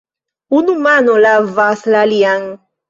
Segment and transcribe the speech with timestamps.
[0.59, 2.51] Unu mano lavas la alian.